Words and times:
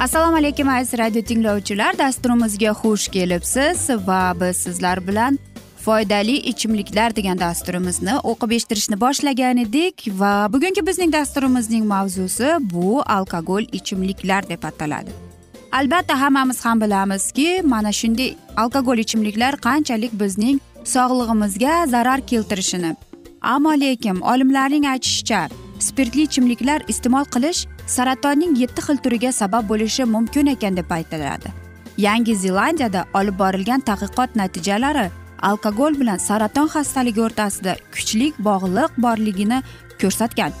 assalomu 0.00 0.36
alaykum 0.36 0.68
aziz 0.68 0.98
radio 0.98 1.22
tinglovchilar. 1.22 1.98
Dasturimizga 1.98 2.70
xush 2.80 3.08
kelibsiz 3.08 3.90
va 4.06 4.32
biz 4.40 4.56
sizlar 4.56 5.06
bilan 5.08 5.38
foydali 5.84 6.36
ichimliklar 6.52 7.16
degan 7.16 7.38
dasturimizni 7.40 8.14
o'qib 8.30 8.50
eshittirishni 8.56 9.00
boshlagan 9.00 9.56
edik 9.64 10.06
va 10.20 10.32
bugungi 10.52 10.86
bizning 10.86 11.12
dasturimizning 11.12 11.84
mavzusi 11.92 12.48
bu 12.60 13.02
alkogol 13.02 13.62
ichimliklar 13.72 14.48
deb 14.48 14.62
ataladi. 14.62 15.10
Albatta 15.72 16.20
hammamiz 16.20 16.64
ham 16.64 16.80
bilamizki 16.80 17.62
mana 17.64 17.92
shunday 17.92 18.34
alkogol 18.56 18.98
ichimliklar 18.98 19.54
qanchalik 19.56 20.12
bizning 20.20 20.60
sog'lig'imizga 20.84 21.86
zarar 21.86 22.20
keltirishini. 22.20 22.96
Ammo 23.42 23.72
lekin 23.80 24.20
olimlarning 24.20 24.86
aytishicha 24.86 25.48
spirtli 25.80 26.22
ichimliklar 26.28 26.84
iste'mol 26.92 27.26
qilish 27.34 27.64
saratonning 27.96 28.56
yetti 28.62 28.84
xil 28.86 28.98
turiga 29.04 29.32
sabab 29.32 29.68
bo'lishi 29.72 30.04
mumkin 30.14 30.52
ekan 30.54 30.76
deb 30.76 30.90
aytiladi. 30.98 31.52
Yangi 32.06 32.36
zelandiyada 32.36 33.04
olib 33.14 33.38
borilgan 33.38 33.80
tadqiqot 33.90 34.36
natijalari 34.40 35.06
alkogol 35.42 36.00
bilan 36.00 36.18
saraton 36.28 36.68
xastaligi 36.74 37.20
o'rtasida 37.26 37.76
kuchli 37.94 38.32
bog'liq 38.48 38.90
borligini 39.04 39.62
ko'rsatgan. 40.00 40.52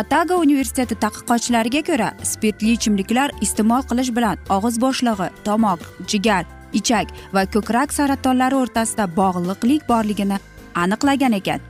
Atago 0.00 0.36
universiteti 0.46 0.94
tadqiqotchilariga 1.04 1.82
ko'ra 1.90 2.08
spirtli 2.32 2.72
ichimliklar 2.76 3.30
iste'mol 3.46 3.82
qilish 3.90 4.10
bilan 4.16 4.36
og'iz 4.56 4.80
bo'shlig'i 4.84 5.28
tomoq 5.46 5.80
jigar 6.10 6.42
ichak 6.80 7.14
va 7.34 7.46
ko'krak 7.54 7.94
saratonlari 7.98 8.58
o'rtasida 8.62 9.06
bog'liqlik 9.20 9.88
borligini 9.92 10.38
aniqlagan 10.82 11.38
ekan. 11.40 11.60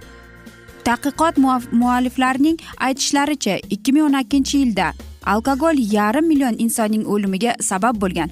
Tadqiqot 0.88 1.36
mualliflarining 1.82 2.56
aytishlaricha 2.86 3.58
ikki 3.74 3.92
ming 3.92 4.04
o'n 4.08 4.16
ikkinchi 4.20 4.58
yilda 4.62 4.88
alkogol 5.32 5.78
yarim 5.96 6.26
million 6.32 6.56
insonning 6.64 7.04
o'limiga 7.12 7.54
sabab 7.60 8.00
bo'lgan. 8.02 8.30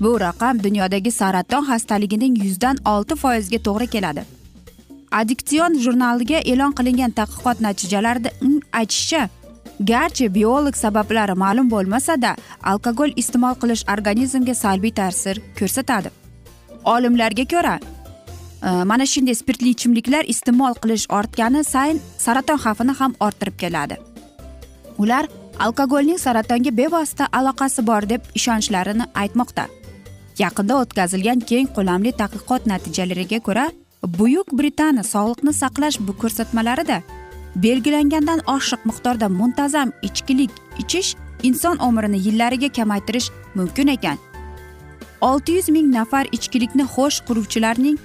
Bu 0.00 0.20
raqam 0.20 0.62
dunyodagi 0.66 1.10
saraton 1.10 1.64
xastaligining 1.70 2.36
yuzdan 2.44 2.76
olti 2.92 3.16
foizga 3.22 3.58
to'g'ri 3.66 3.86
keladi. 3.94 4.22
Addiksion 5.20 5.74
jurnaliga 5.84 6.38
e'lon 6.52 6.72
qilingan 6.78 7.12
tadqiqot 7.18 7.60
natijalarida 7.66 8.30
aytishicha 8.80 9.22
garchi 9.92 10.34
biolog 10.34 10.76
sabablari 10.84 11.34
ma'lum 11.44 11.70
bo'lmasada 11.74 12.34
alkogol 12.72 13.10
iste'mol 13.22 13.54
qilish 13.62 13.84
organizmga 13.94 14.54
salbiy 14.64 14.92
ta'sir 15.00 15.36
ko'rsatadi. 15.58 16.08
Olimlarga 16.94 17.44
ko'ra 17.54 17.74
mana 18.62 19.06
shunday 19.06 19.34
spirtli 19.34 19.68
ichimliklar 19.74 20.24
iste'mol 20.32 20.74
qilish 20.82 21.06
ortgani 21.18 21.64
sayin 21.64 22.00
saraton 22.18 22.58
xavfini 22.64 22.94
ham 23.00 23.14
orttirib 23.20 23.56
keladi. 23.62 23.96
Ular 24.98 25.28
alkogolning 25.58 26.18
saratonga 26.18 26.76
bevosita 26.76 27.28
aloqasi 27.32 27.86
bor 27.86 28.08
deb 28.08 28.22
ishonchlarini 28.34 29.04
aytmoqda. 29.22 29.64
Yaqinda 30.38 30.74
o'tkazilgan 30.82 31.40
keng 31.50 31.68
ko'lamli 31.76 32.12
tadqiqot 32.20 32.66
natijalariga 32.72 33.40
ko'ra 33.48 33.66
buyuk 34.18 34.52
britaniya 34.58 35.04
sog'liqni 35.14 35.52
saqlash 35.62 35.98
bu 36.06 36.12
ko'rsatmalarida 36.22 37.02
belgilangandan 37.64 38.40
oshiq 38.56 38.80
miqdorda 38.88 39.28
muntazam 39.40 39.92
ichkilik 40.08 40.52
ichish 40.82 41.10
inson 41.48 41.76
umrini 41.88 42.18
yillariga 42.26 42.68
kamaytirish 42.78 43.28
mumkin 43.54 43.88
ekan. 43.96 44.18
Olti 45.20 45.52
yuz 45.52 45.68
ming 45.68 45.88
nafar 45.96 46.26
ichkilikni 46.36 46.84
xo'sh 46.94 47.18
quruvchilarning 47.26 47.98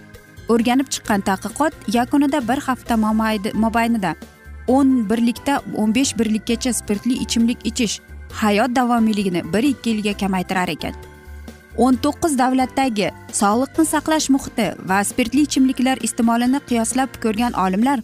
o'rganib 0.53 0.87
chiqqan 0.93 1.21
tadqiqot 1.29 1.73
yakunida 1.97 2.39
bir 2.49 2.59
hafta 2.67 2.95
mobaynida 3.63 4.15
o'n 4.67 5.09
birlikda 5.09 5.61
o'n 5.77 5.95
besh 5.95 6.13
birlikkacha 6.19 6.73
spirtli 6.73 7.13
ichimlik 7.25 7.59
ichish 7.71 7.99
hayot 8.41 8.75
davomiyligini 8.75 9.41
bir 9.53 9.63
ikki 9.63 9.89
yilga 9.89 10.13
kamaytirar 10.17 10.69
ekan. 10.69 10.95
O'n 11.77 11.95
to'qqiz 12.03 12.37
davlatdagi 12.39 13.11
sog'liqni 13.41 13.85
saqlash 13.93 14.29
muhiti 14.35 14.67
va 14.89 15.03
spirtli 15.03 15.41
ichimliklar 15.47 15.97
iste'molini 16.07 16.59
qiyoslab 16.69 17.21
ko'rgan 17.23 17.53
olimlar 17.65 17.99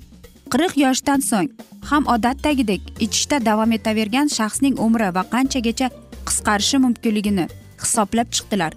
qirq 0.54 0.74
yoshdan 0.86 1.20
so'ng 1.30 1.50
ham 1.90 2.08
odatdagidek 2.14 2.82
ichishda 3.06 3.38
davom 3.46 3.72
etavergan 3.78 4.28
shaxsning 4.38 4.76
umri 4.88 5.10
va 5.18 5.24
qanchagacha 5.34 5.88
qisqarishi 6.28 6.78
mumkinligini 6.86 7.46
hisoblab 7.84 8.28
chiqdilar. 8.36 8.74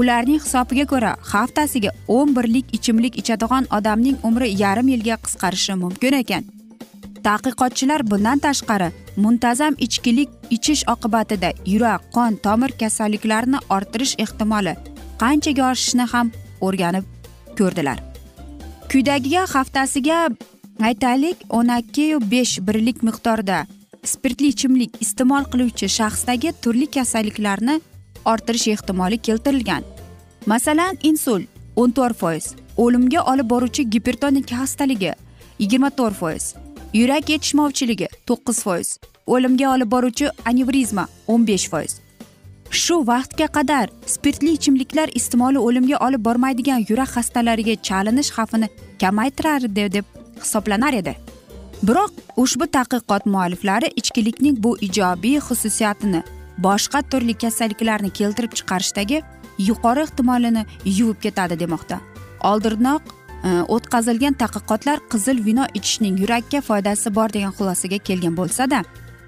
Ularning 0.00 0.40
hisobiga 0.44 0.86
ko'ra 0.92 1.12
haftasiga 1.32 1.90
o'n 2.16 2.34
birlik 2.36 2.74
ichimlik 2.78 3.18
ichadigan 3.22 3.68
odamning 3.78 4.16
umri 4.28 4.48
yarim 4.62 4.88
yilga 4.94 5.16
qisqarishi 5.24 5.74
mumkin 5.84 6.18
ekan. 6.22 6.44
Tadqiqotchilar 7.26 8.02
bundan 8.10 8.38
tashqari 8.46 8.88
muntazam 9.24 9.74
ichkilik 9.86 10.30
ichish 10.56 10.82
oqibatida 10.94 11.50
yurak 11.72 12.08
qon 12.16 12.38
tomir 12.46 12.72
kasalliklarini 12.80 13.58
orttirish 13.76 14.14
ehtimoli 14.24 14.74
qanchaga 15.22 15.68
oshishini 15.72 16.06
ham 16.12 16.32
o'rganib 16.66 17.04
ko'rdilar. 17.58 17.98
Quydagiga 18.90 19.44
haftasiga 19.54 20.18
aytaylik 20.88 21.46
o'n 21.58 21.70
ikki 21.78 22.06
besh 22.32 22.58
birlik 22.66 22.98
miqdorda 23.08 23.58
spirtli 24.12 24.48
ichimlik 24.54 24.98
iste'mol 25.04 25.44
qiluvchi 25.52 25.88
shaxsdagi 25.98 26.52
turli 26.62 26.86
kasalliklarni 26.96 27.80
orttirish 28.24 28.68
ehtimoli 28.74 29.18
keltirilgan. 29.18 29.82
Masalan 30.46 30.98
insult 31.02 31.46
o'n 31.76 31.90
to'rt 31.96 32.18
foiz 32.22 32.54
o'limga 32.76 33.22
olib 33.32 33.48
boruvchi 33.52 33.90
gipertonik 33.90 34.50
xastaligi 34.58 35.12
yigirma 35.58 35.90
to'rt 35.98 36.18
foiz 36.20 36.54
yurak 37.00 37.30
yetishmovchiligi 37.32 38.08
to'qqiz 38.28 38.62
foiz 38.66 38.88
o'limga 39.26 39.68
olib 39.74 39.90
boruvchi 39.94 40.30
anevrizma 40.44 41.06
o'n 41.28 41.46
besh 41.46 41.68
foiz. 41.72 41.92
Shu 42.82 42.96
vaqtga 43.06 43.46
qadar 43.56 43.90
spirtli 44.14 44.52
ichimliklar 44.58 45.08
iste'moli 45.20 45.58
o'limga 45.68 45.98
olib 46.06 46.24
bormaydigan 46.26 46.84
yurak 46.88 47.10
xastalariga 47.16 47.74
chalinish 47.88 48.30
xavfini 48.36 48.68
kamaytirardi 49.00 49.88
deb 49.96 50.04
hisoblanar 50.42 50.94
edi. 51.00 51.14
Biroq 51.86 52.12
ushbu 52.42 52.66
tadqiqot 52.76 53.26
mualliflari 53.34 53.88
ichkilikning 54.00 54.56
bu 54.64 54.76
ijobiy 54.86 55.38
xususiyatini 55.48 56.22
boshqa 56.66 57.02
turli 57.10 57.34
kasalliklarni 57.44 58.10
keltirib 58.10 58.52
chiqarishdagi 58.58 59.22
yuqori 59.68 60.00
ehtimolini 60.06 60.66
yuvib 60.84 61.20
ketadi 61.24 61.58
demoqda. 61.60 62.00
Oldinroq 62.50 63.02
e, 63.48 63.50
o'tkazilgan 63.74 64.34
tadqiqotlar 64.42 64.98
qizil 65.12 65.44
vino 65.46 65.66
ichishning 65.74 66.18
yurakka 66.22 66.60
foydasi 66.68 67.14
bor 67.14 67.28
degan 67.36 67.52
xulosaga 67.58 67.98
kelgan 68.08 68.36
bo'lsada 68.40 68.82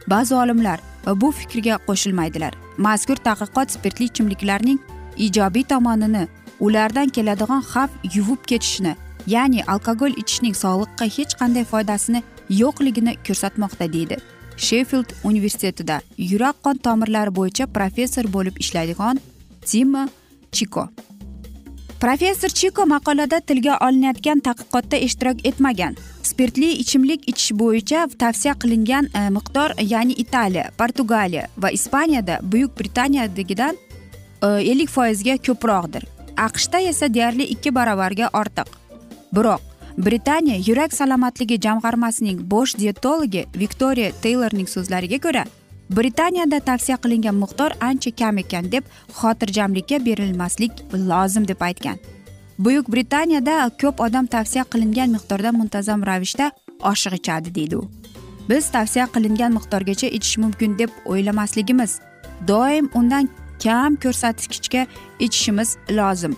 ba'zi 0.06 0.34
olimlar 0.34 0.80
bu 1.22 1.30
fikrga 1.30 1.78
qo'shilmaydilar. 1.88 2.52
Mazkur 2.78 3.16
tadqiqot 3.28 3.70
spirtli 3.76 4.04
ichimliklarning 4.10 4.78
ijobiy 5.16 5.64
tomonini 5.72 6.28
ulardan 6.60 7.08
keladigan 7.08 7.62
xavf 7.72 7.90
yuvib 8.16 8.42
ketishni 8.50 8.96
ya'ni 9.26 9.64
alkogol 9.72 10.12
ichishning 10.22 10.54
sog'liqqa 10.62 11.06
hech 11.16 11.34
qanday 11.40 11.64
foydasini 11.72 12.22
yo'qligini 12.60 13.16
ko'rsatmoqda 13.26 13.92
deydi. 13.92 14.16
Sheffild 14.56 15.14
universitetida 15.24 16.00
yurak 16.18 16.62
qon 16.62 16.76
tomirlari 16.86 17.34
bo'yicha 17.38 17.66
professor 17.66 18.24
bo'lib 18.36 18.60
ishlaydigan 18.64 19.20
tima 19.66 20.08
chiko. 20.52 20.88
Professor 22.00 22.48
chiko 22.48 22.84
maqolada 22.86 23.40
tilga 23.40 23.78
olinayotgan 23.86 24.40
tadqiqotda 24.46 24.98
ishtirok 25.06 25.38
etmagan. 25.50 25.96
Spirtli 26.22 26.70
ichimlik 26.82 27.28
ichish 27.32 27.52
bo'yicha 27.60 28.06
tavsiya 28.22 28.54
qilingan 28.62 29.08
e, 29.14 29.22
miqdor 29.36 29.74
ya'ni 29.92 30.12
italiya 30.24 30.70
portugaliya 30.78 31.48
va 31.56 31.70
ispaniyada 31.70 32.38
buyuk 32.42 32.76
britaniyadagidan 32.80 33.76
e, 34.42 34.46
ellik 34.46 34.90
foizga 34.96 35.36
ko'proqdir. 35.46 36.04
Aqshda 36.36 36.80
esa 36.90 37.14
deyarli 37.14 37.44
ikki 37.54 37.74
baravarga 37.74 38.28
ortiq. 38.40 38.68
Biroq 39.34 39.73
britaniya 39.98 40.58
yurak 40.66 40.92
salomatligi 40.92 41.60
jamg'armasining 41.60 42.38
bosh 42.50 42.74
dietologi 42.78 43.46
viktoriya 43.54 44.10
teylorning 44.22 44.66
so'zlariga 44.66 45.18
ko'ra 45.26 45.44
britaniyada 45.90 46.60
tavsiya 46.60 46.96
qilingan 46.96 47.36
miqdor 47.42 47.70
ancha 47.80 48.10
kam 48.10 48.38
ekan 48.38 48.72
deb 48.72 48.84
xotirjamlikka 49.18 50.04
berilmaslik 50.06 50.72
lozim 50.92 51.48
deb 51.48 51.60
aytgan. 51.60 51.98
Buyuk 52.58 52.88
britaniyada 52.92 53.70
ko'p 53.82 54.00
odam 54.00 54.26
tavsiya 54.26 54.64
qilingan 54.72 55.10
miqdorda 55.16 55.52
muntazam 55.52 56.06
ravishda 56.06 56.50
oshiq 56.90 57.14
ichadi 57.20 57.54
deydi 57.54 57.76
u. 57.76 57.84
Biz 58.48 58.70
tavsiya 58.70 59.06
qilingan 59.14 59.52
miqdorgacha 59.58 60.06
ichish 60.06 60.38
mumkin 60.38 60.78
deb 60.78 60.90
o'ylamasligimiz 61.04 62.00
doim 62.48 62.90
undan 62.94 63.28
kam 63.64 63.96
ko'rsatkichga 63.96 64.86
ichishimiz 65.20 65.76
lozim. 65.90 66.36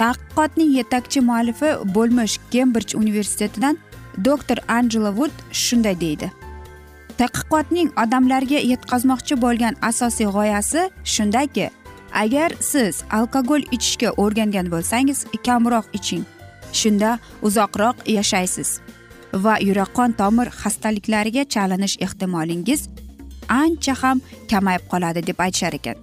Tadqiqotning 0.00 0.70
yetakchi 0.78 1.20
muallifi 1.28 1.70
bo'lmish 1.94 2.38
kembrij 2.52 2.94
universitetidan 3.02 3.78
doktor 4.24 4.58
anjela 4.68 5.10
vud 5.18 5.34
shunday 5.52 6.00
deydi. 6.00 6.30
Tadqiqotning 7.18 7.90
odamlarga 8.02 8.60
yetkazmoqchi 8.72 9.40
bo'lgan 9.44 9.74
asosiy 9.90 10.28
g'oyasi 10.36 10.90
shundaki 11.14 11.70
agar 12.22 12.50
siz 12.60 13.04
alkogol 13.18 13.62
ichishga 13.76 14.10
o'rgangan 14.22 14.66
bo'lsangiz 14.74 15.18
kamroq 15.46 15.86
iching. 15.98 16.24
Shunda 16.72 17.18
uzoqroq 17.46 17.96
yashaysiz 18.16 18.80
va 19.44 19.54
yurak 19.68 19.90
qon 19.98 20.12
tomir 20.20 20.48
xastaliklariga 20.60 21.42
chalinish 21.54 21.96
ehtimolingiz 22.06 22.88
ancha 23.48 23.94
ham 24.02 24.20
kamayib 24.50 24.84
qoladi 24.92 25.26
deb 25.26 25.38
aytishar 25.46 25.72
ekan. 25.78 25.96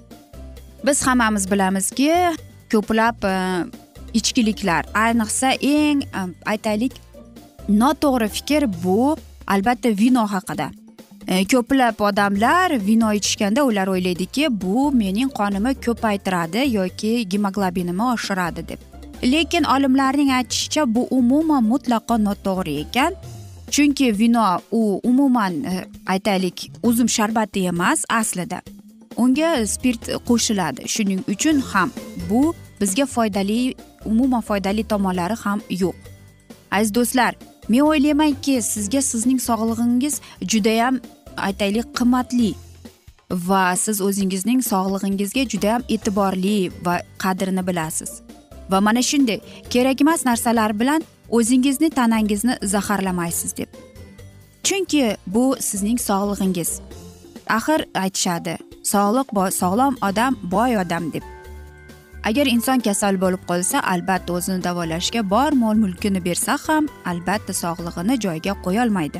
Biz 0.85 1.07
hammamiz 1.07 1.51
bilamizki 1.51 2.11
ko'plab 2.71 3.17
e, 3.23 3.35
ichkiliklar. 4.13 4.85
Ayniqsa 4.93 5.49
eng 5.61 6.03
aytaylik 6.45 6.93
noto'g'ri 7.69 8.29
fikr 8.37 8.67
bu 8.83 9.15
albatta 9.47 9.89
vino 9.97 10.25
haqida. 10.27 10.71
E, 11.27 11.45
ko'plab 11.45 12.01
odamlar 12.01 12.75
vino 12.87 13.11
ichishganda 13.19 13.63
ular 13.63 13.87
o'ylaydiki 13.87 14.49
bu 14.63 14.91
mening 14.91 15.31
qonimni 15.39 15.75
ko'paytiradi 15.85 16.65
yoki 16.77 17.13
gemoglobinimni 17.29 18.05
oshiradi 18.13 18.67
deb. 18.67 18.79
Lekin 19.23 19.63
olimlarning 19.63 20.31
aytishicha 20.39 20.83
bu 20.95 21.07
umuman 21.19 21.63
mutlaqo 21.63 22.19
noto'g'ri 22.27 22.75
ekan. 22.83 23.15
Chunki 23.73 24.11
vino 24.19 24.45
u 24.71 24.99
umuman 25.03 25.63
e, 25.63 25.85
aytaylik 26.05 26.71
uzum 26.83 27.09
sharbati 27.09 27.65
emas 27.71 28.05
aslida. 28.09 28.61
Unga 29.17 29.67
spirt 29.67 30.03
qo'shiladi. 30.27 30.87
Shuning 30.87 31.21
uchun 31.33 31.59
ham 31.71 31.91
bu 32.29 32.53
bizga 32.81 33.05
foydali 33.05 33.75
umuman 34.05 34.41
foydali 34.41 34.83
tomonlari 34.83 35.33
ham 35.33 35.61
yo'q. 35.69 35.95
Aziz 36.71 36.95
do'stlar 36.95 37.35
men 37.69 37.79
o'ylaymanki 37.79 38.61
sizga 38.61 39.01
sizning 39.01 39.39
sog'lig'ingiz 39.39 40.21
judayam 40.41 40.99
aytaylik 41.37 41.87
qimmatli 41.97 42.53
va 43.31 43.75
siz 43.75 44.01
o'zingizning 44.01 44.61
sog'lig'ingizga 44.71 45.43
judayam 45.53 45.81
e'tiborli 45.89 46.71
va 46.85 46.95
qadrini 47.23 47.67
bilasiz. 47.67 48.11
Va 48.71 48.81
mana 48.81 49.01
shunday 49.01 49.39
kerakmas 49.69 50.25
narsalar 50.25 50.79
bilan 50.79 51.01
o'zingizni 51.29 51.89
tanangizni 51.89 52.57
zaharlamaysiz 52.63 53.57
deb. 53.57 53.69
Chunki 54.63 55.17
bu 55.27 55.55
sizning 55.59 55.99
sog'lig'ingiz. 55.99 56.79
Axir 57.47 57.85
aytishadi 58.03 58.57
sog'liq 58.93 59.27
sog'lom 59.61 59.97
odam 60.09 60.37
boy 60.55 60.77
odam 60.83 61.11
deb. 61.13 61.23
Agar 62.29 62.47
inson 62.47 62.79
kasal 62.79 63.19
bo'lib 63.23 63.43
qolsa 63.49 63.81
albatta 63.93 64.33
o'zini 64.37 64.63
davolashga 64.63 65.21
bor 65.33 65.51
mol 65.63 65.75
mulkini 65.83 66.21
bersa 66.27 66.57
ham 66.67 66.87
albatta 67.11 67.53
sog'lig'ini 67.63 68.15
joyiga 68.25 68.53
qo'yolmaydi. 68.65 69.19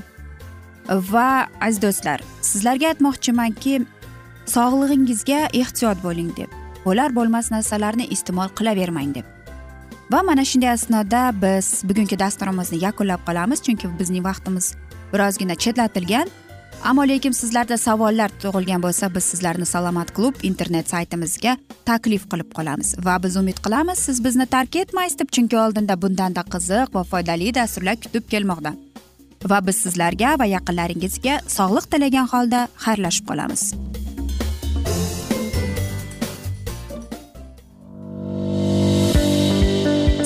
Va 1.14 1.30
aziz 1.66 1.82
do'stlar 1.86 2.20
sizlarga 2.50 2.88
aytmoqchimanki 2.92 3.74
sog'lig'ingizga 4.56 5.40
ehtiyot 5.62 6.00
bo'ling 6.08 6.32
deb 6.40 6.50
bo'lar 6.86 7.16
bo'lmas 7.16 7.52
narsalarni 7.52 8.06
iste'mol 8.16 8.50
qilavermang 8.58 9.14
deb. 9.18 9.26
Va 10.12 10.22
mana 10.30 10.44
shunday 10.46 10.72
asnoda 10.78 11.22
biz 11.44 11.68
bugungi 11.90 12.20
dasturimizni 12.20 12.78
yakunlab 12.86 13.22
qolamiz 13.28 13.60
chunki 13.66 13.88
bizning 14.00 14.24
vaqtimiz 14.30 14.66
birozgina 15.14 15.56
chetlatilgan. 15.56 16.28
Ammo 16.84 17.04
lekin 17.08 17.32
sizlarda 17.32 17.78
savollar 17.78 18.32
tug'ilgan 18.44 18.82
bo'lsa 18.84 19.10
biz 19.16 19.24
sizlarni 19.32 19.66
salomat 19.66 20.12
klub 20.16 20.36
internet 20.50 20.90
saytimizga 20.92 21.56
taklif 21.86 22.26
qilib 22.32 22.50
qolamiz. 22.58 22.96
Va 23.06 23.16
biz 23.24 23.38
umid 23.42 23.60
qilamiz 23.66 24.00
siz 24.08 24.24
bizni 24.26 24.46
tark 24.56 24.76
etmaysiz 24.76 25.20
deb 25.20 25.32
chunki 25.36 25.58
oldinda 25.58 26.02
bundanda 26.02 26.44
qiziq 26.54 26.96
va 26.96 27.04
foydali 27.12 27.54
dasturlar 27.56 27.96
kutib 28.04 28.28
kelmoqda. 28.34 28.76
Va 29.52 29.60
biz 29.68 29.80
sizlarga 29.86 30.36
va 30.40 30.46
yaqinlaringizga 30.56 31.40
sog'lik 31.58 31.90
tilagan 31.92 32.28
holda 32.34 32.68
xayrlashib 32.86 33.32
qolamiz. 33.32 33.64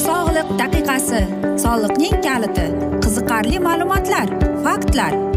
Sog'liq 0.08 0.50
daqiqasi 0.62 1.24
soliqning 1.66 2.22
kaliti 2.28 2.68
qiziqarli 3.06 3.66
ma'lumotlar 3.70 4.28
faktlar 4.66 5.37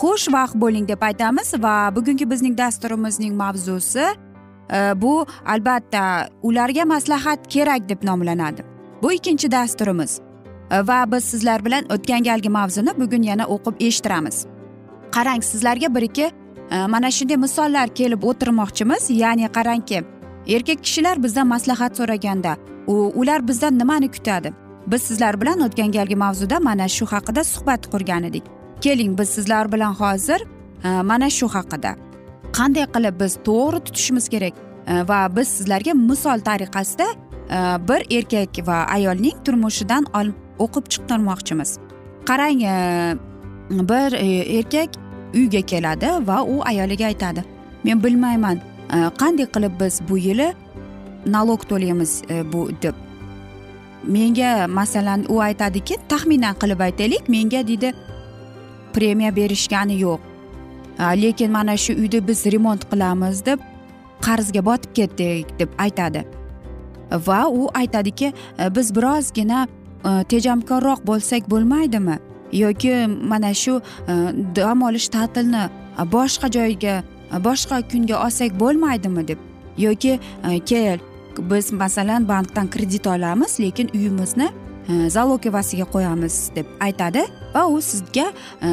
xushvaqt 0.00 0.54
bo'ling 0.62 0.88
deb 0.88 1.02
aytamiz 1.02 1.54
va 1.64 1.96
bugungi 1.96 2.30
bizning 2.30 2.58
dasturimizning 2.58 3.34
mavzusi 3.34 4.06
e, 4.72 4.78
bu 5.02 5.26
albatta 5.46 6.28
ularga 6.42 6.84
maslahat 6.84 7.48
kerak 7.48 7.88
deb 7.88 8.02
nomlanadi. 8.02 8.64
Bu 9.02 9.12
ikkinchi 9.12 9.50
dasturimiz. 9.50 10.20
E, 10.70 10.86
va 10.88 11.12
biz 11.12 11.24
sizlar 11.24 11.64
bilan 11.64 11.84
o'tgan 11.94 12.22
galgi 12.22 12.48
mavzuni 12.48 12.92
bugun 13.00 13.22
yana 13.22 13.44
o'qib 13.44 13.80
eshittiramiz. 13.80 14.46
Qarang 15.10 15.42
sizlarga 15.42 15.94
bir 15.94 16.02
ikki 16.02 16.30
e, 16.70 16.86
mana 16.86 17.10
shunday 17.10 17.36
misollar 17.36 17.88
kelib 17.88 18.22
o'tirmoqchimiz. 18.22 19.10
Ya'ni 19.10 19.48
qarangki 19.56 20.04
erkak 20.46 20.84
kishilar 20.84 21.22
bizdan 21.22 21.46
maslahat 21.46 21.96
so'raganda 21.96 22.56
u 22.86 22.94
ular 23.14 23.48
bizdan 23.48 23.78
nimani 23.78 24.10
kutadi? 24.10 24.52
Biz 24.86 25.02
sizlar 25.02 25.40
bilan 25.40 25.60
o'tgan 25.60 25.92
galgi 25.92 26.16
mavzuda 26.16 26.60
mana 26.60 26.88
shu 26.88 27.06
haqida 27.06 27.44
suhbat 27.44 27.90
qurgan 27.92 28.22
edik. 28.22 28.44
Keling 28.84 29.18
biz 29.18 29.28
sizlar 29.28 29.72
bilan 29.72 29.94
hozir 29.94 30.40
e, 30.84 30.88
mana 31.02 31.30
shu 31.30 31.46
haqida. 31.48 31.92
Qanday 32.56 32.86
qilib 32.94 33.14
biz 33.20 33.32
to'g'ri 33.46 33.78
tutishimiz 33.86 34.26
kerak 34.34 34.54
e, 34.86 34.92
va 35.08 35.20
biz 35.36 35.48
sizlarga 35.56 35.92
misol 36.08 36.38
tariqasida 36.48 37.06
e, 37.56 37.58
bir 37.88 38.00
erkak 38.16 38.60
va 38.68 38.76
ayolning 38.96 39.36
turmushidan 39.44 40.04
o'qib 40.64 40.84
chiqtirmoqchimiz. 40.92 41.70
Qarang 42.28 42.60
bir 43.90 44.10
erkak 44.58 44.90
uyga 45.34 45.62
keladi 45.72 46.08
va 46.28 46.36
u 46.42 46.60
ayoliga 46.70 47.06
aytadi 47.12 47.44
men 47.84 48.04
bilmayman 48.04 48.60
qanday 49.20 49.46
qilib 49.54 49.80
biz 49.80 50.00
bu 50.08 50.18
yili 50.18 50.48
nalog 51.26 51.60
to'laymiz 51.70 52.12
bu 52.52 52.68
deb. 52.82 52.94
Menga 54.14 54.66
masalan 54.68 55.20
u 55.28 55.40
aytadiki 55.40 55.94
taxminan 56.08 56.54
qilib 56.60 56.80
aytaylik 56.80 57.28
menga 57.28 57.66
deydi. 57.68 57.92
Premiya 58.94 59.36
berishgani 59.36 59.98
yo'q. 60.00 60.20
Lekin 61.22 61.50
mana 61.50 61.76
shu 61.76 61.92
uyni 61.92 62.28
biz 62.28 62.46
remont 62.46 62.82
qilamiz 62.90 63.46
deb 63.46 63.58
qarzga 64.26 64.64
botib 64.68 64.90
ketdik 64.94 65.58
deb 65.58 65.70
aytadi. 65.78 66.24
Va 67.26 67.40
u 67.48 67.68
aytadiki 67.74 68.32
biz 68.76 68.94
birozgina 68.96 69.66
tejamkorroq 70.04 71.00
bo'lsak 71.06 71.50
bo'lmaydimi? 71.50 72.18
Yoki 72.52 72.94
mana 73.30 73.54
shu 73.54 73.80
dam 74.56 74.82
olish 74.82 75.08
ta'tilni 75.08 75.64
boshqa 76.14 76.50
joyga 76.56 76.94
boshqa 77.46 77.82
kunga 77.90 78.16
olsak 78.26 78.60
bo'lmaydimi? 78.60 79.28
deb. 79.28 79.38
Yoki 79.78 80.20
kel 80.66 80.98
biz 81.38 81.72
masalan 81.72 82.28
bankdan 82.28 82.70
kredit 82.70 83.06
olamiz 83.06 83.60
lekin 83.60 83.90
uyimizni 83.94 84.48
zalogivasiga 84.88 85.84
qo'yamiz 85.94 86.50
deb 86.56 86.66
aytadi 86.80 87.22
va 87.54 87.66
u 87.66 87.80
sizga 87.80 88.26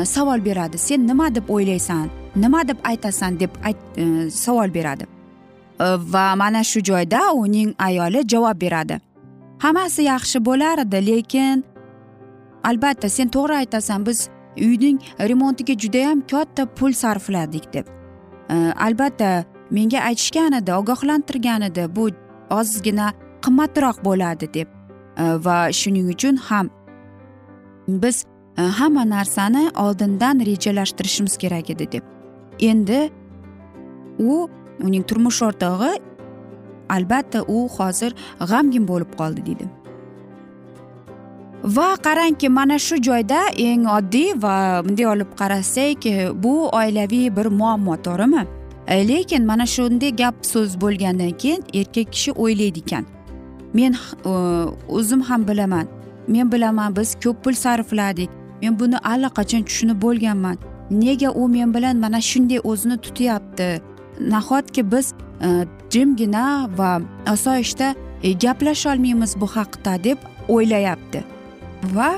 savol 0.06 0.46
beradi 0.46 0.78
sen 0.78 1.08
nima 1.08 1.36
deb 1.36 1.50
o'ylaysan 1.50 2.10
nima 2.36 2.68
deb 2.68 2.78
aytasan 2.84 3.40
deb 3.40 3.52
savol 4.44 4.74
beradi 4.74 5.06
va 6.14 6.36
mana 6.36 6.64
shu 6.64 6.80
joyda 6.92 7.22
uning 7.34 7.74
ayoli 7.88 8.22
javob 8.28 8.62
beradi 8.62 9.00
hammasi 9.64 10.04
yaxshi 10.04 10.46
bo'lar 10.46 10.78
edi 10.86 11.00
lekin 11.10 11.64
albatta 12.64 13.10
sen 13.10 13.28
to'g'ri 13.36 13.56
aytasan 13.62 14.06
biz 14.06 14.30
uyning 14.58 15.00
remontiga 15.20 15.74
judayam 15.78 16.22
katta 16.32 16.66
pul 16.66 16.94
sarfladik 16.94 17.74
deb. 17.74 17.86
Э, 18.50 18.74
albatta 18.76 19.46
menga 19.72 20.00
aytishgan 20.10 20.54
edi 20.54 20.74
ogohlantirgan 20.74 21.62
edi 21.70 21.88
bu 21.96 22.10
ozgina 22.50 23.14
qimmatroq 23.44 24.04
bo'ladi 24.04 24.54
deb. 24.54 24.68
Э, 25.22 25.38
va 25.46 25.72
shuning 25.80 26.08
uchun 26.14 26.36
ham 26.48 26.70
biz 27.88 28.26
e, 28.58 28.62
hamma 28.62 29.10
narsani 29.10 29.64
oldindan 29.84 30.40
rejalashtirishimiz 30.46 31.38
kerak 31.38 31.70
edi 31.70 31.92
deb. 31.92 32.04
Endi 32.60 33.10
u 34.20 34.50
uning 34.84 35.04
turmush 35.10 35.42
o'rtog'i 35.48 35.92
albatta 36.90 37.44
u 37.56 37.68
hozir 37.78 38.16
g'amgin 38.52 38.88
bo'lib 38.92 39.12
qoldi 39.20 39.46
deydi 39.50 39.66
va 41.76 41.90
qarangki 42.08 42.50
mana 42.50 42.80
shu 42.88 42.96
joyda 43.10 43.42
eng 43.68 43.86
oddiy 43.98 44.34
va 44.44 44.56
bunday 44.86 45.08
olib 45.14 45.32
qarasak 45.42 46.04
bu 46.44 46.54
oilaviy 46.80 47.36
bir 47.38 47.46
muammo 47.46 47.96
to'g'rimi? 48.08 48.44
E, 48.88 49.08
lekin 49.08 49.46
mana 49.46 49.66
shunday 49.76 50.12
gap 50.22 50.36
so'z 50.54 50.72
bo'lgandan 50.84 51.34
keyin 51.42 51.62
erkak 51.80 52.08
kishi 52.14 52.32
o'ylaydi 52.32 52.80
ekan. 52.86 53.06
Men 53.74 53.96
e, 54.26 54.30
o'zim 54.90 55.22
ham 55.22 55.48
bilaman. 55.48 55.88
Men 56.28 56.52
bilaman 56.52 56.96
biz 56.96 57.16
ko'p 57.24 57.44
pul 57.44 57.54
sarfladik. 57.54 58.30
Men 58.62 58.80
buni 58.80 58.98
allaqachon 58.98 59.64
tushunib 59.64 60.02
bo'lganman. 60.02 60.58
Nega 60.92 61.32
u 61.32 61.48
men 61.48 61.74
bilan 61.74 61.98
mana 61.98 62.22
shunday 62.22 62.60
o'zini 62.64 62.98
tutyapti? 62.98 63.82
Nahotki 64.20 64.92
biz 64.92 65.14
e, 65.42 65.66
jimgina 65.90 66.70
va 66.78 67.02
osoyishta 67.34 67.96
e, 68.24 68.32
gaplasholmaymiz 68.34 69.42
bu 69.42 69.48
haqda 69.48 70.04
deb 70.04 70.18
o'ylayapti. 70.48 71.24
Va 71.84 72.12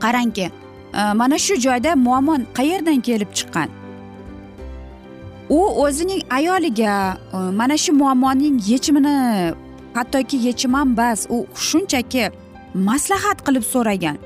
qarangki 0.00 0.50
e, 0.94 1.12
mana 1.14 1.38
shu 1.38 1.54
joyda 1.54 1.96
muammo 1.96 2.36
qayerdan 2.54 3.00
kelib 3.00 3.30
chiqqan? 3.38 3.68
U 5.48 5.60
o'zining 5.84 6.22
ayoliga 6.30 7.16
mana 7.32 7.76
shu 7.76 7.92
muammoning 7.92 8.60
yechimini 8.70 9.54
hattoki 9.94 10.36
yechim 10.48 10.74
ham 10.74 10.96
bas. 10.96 11.26
U 11.30 11.46
shunchaki 11.54 12.30
maslahat 12.74 13.38
qilib 13.46 13.64
so'ragan. 13.72 14.18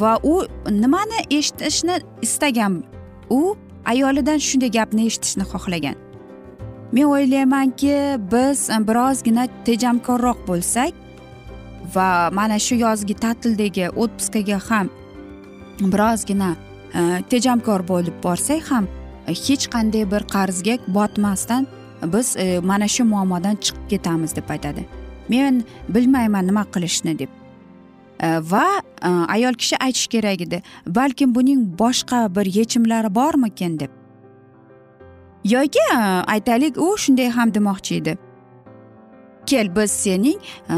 Va 0.00 0.12
u 0.22 0.34
nimani 0.82 1.20
eshitishni 1.38 2.00
istagan? 2.22 2.82
U 3.30 3.56
ayolidan 3.84 4.38
shunday 4.48 4.70
gapni 4.78 5.06
eshitishni 5.08 5.44
xohlagan. 5.52 5.96
Men 6.92 7.04
o'ylaymanki 7.04 7.96
biz 8.32 8.68
birozgina 8.88 9.44
tejamkorroq 9.64 10.38
bo'lsak 10.48 10.92
va 11.94 12.30
mana 12.32 12.58
shu 12.58 12.74
yozgi 12.74 13.14
ta'tildagi 13.24 13.88
отпускаga 14.02 14.58
ham 14.68 14.88
birozgina 15.80 16.50
e, 16.94 17.22
tejamkor 17.30 17.84
bo'lib 17.88 18.16
borsak 18.22 18.70
ham 18.70 18.88
hech 19.26 19.66
qanday 19.74 20.04
bir 20.12 20.22
qarzga 20.34 20.78
botmasdan 20.96 21.66
biz 22.02 22.36
e, 22.36 22.60
mana 22.60 22.88
shu 22.88 23.04
muammodan 23.04 23.56
chiqib 23.56 23.88
ketamiz 23.88 24.36
deb 24.36 24.50
aytadi. 24.50 24.86
Men 25.28 25.64
bilmayman 25.88 26.46
nima 26.46 26.64
qilishni 26.64 27.18
deb. 27.18 27.28
E, 28.20 28.28
va 28.50 28.66
e, 29.02 29.08
ayol 29.08 29.54
kishi 29.54 29.76
aytishi 29.76 30.08
kerak 30.08 30.40
edi 30.40 30.62
balkim 30.86 31.34
buning 31.34 31.78
boshqa 31.78 32.34
bir 32.36 32.46
yechimlari 32.46 33.14
bormikin 33.14 33.80
deb. 33.80 33.90
Yoki 35.44 35.78
e, 35.94 35.98
aytaylik 36.34 36.78
u 36.78 36.96
shunday 36.98 37.30
ham 37.30 37.54
demoqchi 37.54 37.94
edi. 37.94 38.18
Kel 39.46 39.76
biz 39.76 39.90
sening 39.90 40.40
e, 40.70 40.74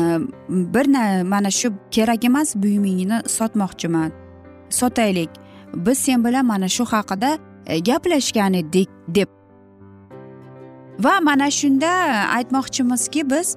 bir 0.48 0.86
mana 1.22 1.50
shu 1.50 1.72
kerak 1.90 2.24
emas 2.24 2.54
buyumingni 2.56 3.22
sotmoqchiman. 3.26 4.12
Sotaylik 4.70 5.30
biz 5.74 5.98
sen 5.98 6.24
bilan 6.24 6.46
mana 6.46 6.68
shu 6.68 6.84
haqida 6.84 7.38
e, 7.66 7.78
gaplashgan 7.78 8.54
edik 8.54 8.88
deb. 9.08 9.39
Va 11.04 11.20
mana 11.20 11.50
shunda 11.50 11.90
aytmoqchimizki 12.36 13.22
biz 13.30 13.56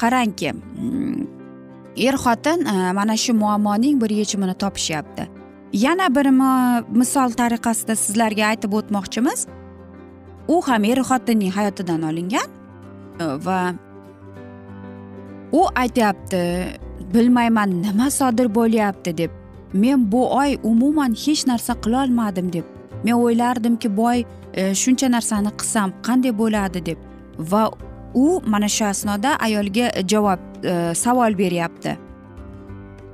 qarangki 0.00 0.52
mm, 0.52 1.22
er 2.06 2.16
xotin 2.24 2.66
e, 2.74 2.92
mana 2.98 3.16
shu 3.16 3.32
muammoning 3.42 4.00
bir 4.02 4.10
yechimini 4.10 4.54
topishyapti. 4.54 5.28
Yana 5.72 6.06
bir 6.16 6.26
misol 7.00 7.30
tariqasida 7.40 7.94
sizlarga 8.04 8.44
aytib 8.50 8.72
o'tmoqchimiz 8.78 9.46
u 10.48 10.60
ham 10.66 10.84
er 10.84 11.00
xotinning 11.10 11.52
hayotidan 11.58 12.02
olingan 12.10 12.48
e, 13.20 13.24
va 13.46 13.60
u 15.52 15.66
aytyapti 15.82 16.42
bilmayman 17.14 17.70
nima 17.82 18.10
sodir 18.10 18.54
bo'lyapti 18.58 19.16
deb 19.18 19.30
men 19.72 20.12
bu 20.12 20.22
oy 20.40 20.58
umuman 20.62 21.12
hech 21.24 21.46
narsa 21.50 21.74
qilolmadim 21.84 22.52
deb 22.52 22.73
men 23.04 23.14
o'ylardimki 23.14 23.96
boy 23.96 24.24
e, 24.54 24.74
shuncha 24.74 25.10
narsani 25.10 25.50
qilsam 25.60 25.92
qanday 26.06 26.32
bo'ladi 26.38 26.86
deb. 26.86 26.98
Va 27.38 27.70
u 28.14 28.42
mana 28.46 28.68
shu 28.68 28.84
asnoda 28.84 29.36
ayolga 29.46 29.90
javob 30.08 30.40
e, 30.64 30.94
savol 30.94 31.38
beryapti. 31.38 31.96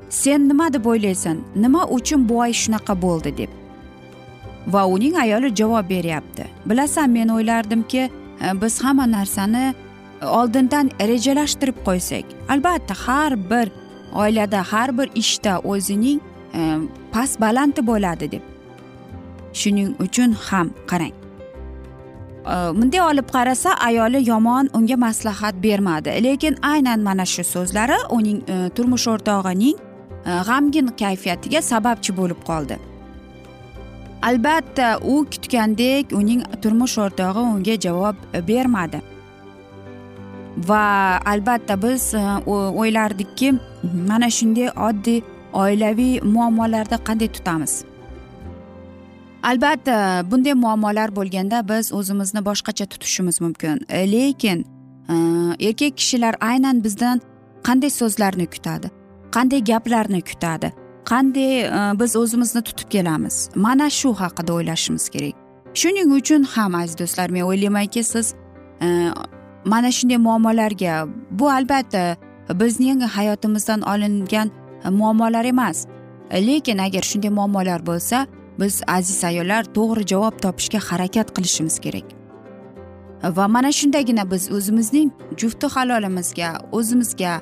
Sen 0.09 0.49
nima 0.49 0.73
deb 0.73 0.87
o'ylaysan? 0.87 1.43
Nima 1.57 1.87
uchun 1.87 2.29
bu 2.29 2.39
oy 2.39 2.53
shunaqa 2.63 3.03
bo'ldi 3.03 3.37
deb. 3.37 3.51
Va 4.67 4.87
uning 4.87 5.17
ayoli 5.17 5.55
javob 5.57 5.89
beryapti. 5.91 6.45
Bilasan 6.67 7.11
men 7.11 7.29
o'ylardimki 7.29 8.03
e, 8.07 8.11
biz 8.63 8.85
hamma 8.85 9.07
narsani 9.11 9.75
oldindan 10.23 10.91
rejalashtirib 11.01 11.79
qo'ysak 11.87 12.25
albatta 12.49 12.95
har 13.07 13.37
bir 13.51 13.73
oilada 14.15 14.63
har 14.73 14.99
bir 14.99 15.09
ishda 15.15 15.59
o'zining 15.59 16.21
e, 16.55 16.61
past 17.13 17.41
balandi 17.41 17.87
bo'ladi 17.87 18.33
deb. 18.33 18.50
Shuning 19.53 19.97
uchun 19.99 20.33
ham 20.33 20.71
qarang. 20.87 21.21
Bunday 22.47 23.01
olib 23.01 23.29
qarasa 23.33 23.75
ayoli 23.87 24.29
yomon 24.29 24.69
unga 24.75 24.97
maslahat 24.97 25.55
bermadi. 25.63 26.11
Lekin 26.25 26.57
aynan 26.63 27.01
mana 27.01 27.27
shu 27.27 27.45
so'zlari 27.45 27.99
uning 28.11 28.41
e, 28.49 28.71
turmush 28.77 29.07
o'rtog'ining 29.13 29.77
e, 30.27 30.33
g'amgin 30.49 30.89
kayfiyatiga 31.03 31.61
sababchi 31.63 32.17
bo'lib 32.17 32.41
qoldi. 32.49 32.79
Albatta 34.23 34.99
u 35.13 35.25
kutgandek 35.33 36.13
uning 36.21 36.43
turmush 36.63 36.97
o'rtog'i 37.05 37.45
unga 37.55 37.77
javob 37.87 38.17
bermadi. 38.49 39.03
Va 40.69 40.85
albatta 41.35 41.77
biz 41.83 42.15
e, 42.15 42.25
o'ylardikki 42.57 43.53
mana 44.09 44.31
shunday 44.31 44.73
oddiy 44.89 45.23
oilaviy 45.53 46.21
muammolarda 46.35 46.97
qanday 47.07 47.29
tutamiz? 47.29 47.90
Albatta 49.43 50.25
bunday 50.31 50.55
muammolar 50.55 51.17
bo'lganda 51.17 51.69
biz 51.69 51.93
o'zimizni 51.93 52.45
boshqacha 52.45 52.87
tutishimiz 52.87 53.41
mumkin. 53.41 53.81
E, 53.89 54.13
lekin 54.13 54.65
e, 55.09 55.15
erkak 55.69 55.97
kishilar 55.97 56.35
aynan 56.41 56.85
bizdan 56.85 57.21
qanday 57.63 57.91
so'zlarni 57.91 58.47
kutadi 58.47 58.91
qanday 59.37 59.61
gaplarni 59.65 60.21
kutadi 60.21 60.73
qanday 61.05 61.61
e, 61.61 62.01
biz 62.01 62.17
o'zimizni 62.17 62.63
tutib 62.63 62.89
kelamiz? 62.91 63.51
Mana 63.55 63.91
shu 63.91 64.15
haqida 64.15 64.53
o'ylashimiz 64.53 65.09
kerak. 65.09 65.35
Shuning 65.75 66.13
uchun 66.19 66.43
ham 66.43 66.75
aziz 66.75 66.99
do'stlar 66.99 67.31
men 67.31 67.43
o'ylaymanki 67.43 68.03
siz 68.05 68.35
mana 69.65 69.91
shunday 69.93 70.17
muammolarga 70.17 71.07
bu 71.31 71.51
albatta 71.51 72.17
bizning 72.55 73.03
hayotimizdan 73.03 73.81
olingan 73.81 74.51
muammolar 74.91 75.45
emas. 75.45 75.87
Lekin 76.33 76.79
agar 76.79 77.03
shunday 77.03 77.31
muammolar 77.31 77.87
bo'lsa 77.87 78.27
biz 78.61 78.83
aziz 78.87 79.25
ayollar 79.25 79.65
to'g'ri 79.77 80.07
javob 80.13 80.43
topishga 80.45 80.81
harakat 80.89 81.29
qilishimiz 81.37 81.79
kerak. 81.85 82.21
Va 83.23 83.49
mana 83.49 83.73
shundagina 83.73 84.31
biz 84.31 84.53
o'zimizning 84.53 85.11
jufti 85.37 85.67
halolimizga 85.67 86.51
o'zimizga 86.73 87.41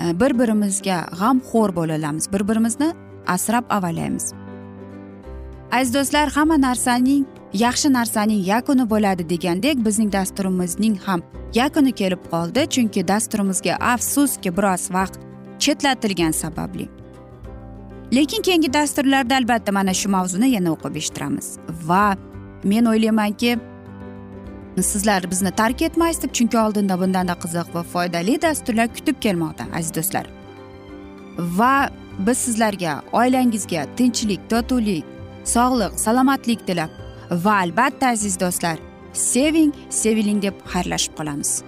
e, 0.00 0.20
bir 0.20 0.38
birimizga 0.38 0.98
g'amxo'r 1.20 1.70
bo'la 1.78 1.96
olamiz 1.98 2.32
bir 2.32 2.48
birimizni 2.48 2.88
asrab 3.26 3.64
avaylaymiz 3.70 4.32
aziz 5.72 5.94
do'stlar 5.94 6.28
hamma 6.36 6.60
narsaning 6.60 7.24
yaxshi 7.64 7.92
narsaning 7.92 8.46
yakuni 8.52 8.90
bo'ladi 8.90 9.28
degandek 9.32 9.76
bizning 9.86 10.12
dasturimizning 10.12 10.96
ham 11.06 11.22
yakuni 11.54 11.92
kelib 11.92 12.22
qoldi 12.32 12.66
chunki 12.74 13.08
dasturimizga 13.08 13.74
afsuski 13.94 14.56
biroz 14.56 14.90
vaqt 14.96 15.18
chetlatilgani 15.58 16.32
sababli. 16.32 16.88
Lekin 18.12 18.42
keyingi 18.42 18.72
dasturlarda 18.72 19.36
albatta 19.36 19.72
mana 19.72 19.94
shu 19.94 20.08
mavzuni 20.08 20.50
yana 20.50 20.72
o'qib 20.72 20.96
eshittiramiz. 20.96 21.58
Va 21.88 22.16
men 22.64 22.84
o'ylaymanki 22.84 23.58
sizlar 24.82 25.30
bizni 25.30 25.50
tark 25.50 25.82
etmaysiz 25.82 26.22
deb 26.22 26.32
chunki 26.32 26.58
oldinda 26.58 27.00
bundanda 27.00 27.34
qiziq 27.44 27.74
va 27.74 27.82
foydali 27.82 28.42
dasturlar 28.42 28.88
kutib 28.96 29.20
kelmoqda 29.20 29.64
aziz 29.78 29.94
do'stlar. 29.94 30.26
Va 31.58 31.90
biz 32.26 32.38
sizlarga 32.38 33.02
oilangizga 33.12 33.86
tinchlik 33.96 34.50
totuvlik 34.50 35.04
sog'lik 35.44 36.00
salomatlik 36.04 36.66
tilab 36.66 36.90
va 37.30 37.54
albatta 37.64 38.06
aziz 38.16 38.40
do'stlar 38.40 38.78
seving 39.12 39.72
seviling 39.90 40.42
deb 40.42 40.54
xayrlashib 40.72 41.14
qolamiz. 41.18 41.67